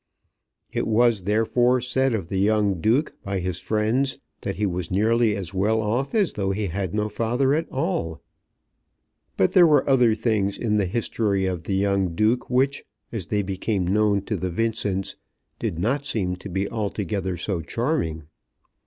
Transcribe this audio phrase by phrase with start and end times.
[0.73, 5.35] It was therefore said of the young Duke by his friends that he was nearly
[5.35, 8.19] as well off as though he had no father at all.
[9.37, 13.43] But there were other things in the history of the young Duke which, as they
[13.43, 15.17] became known to the Vincents,
[15.59, 18.23] did not seem to be altogether so charming.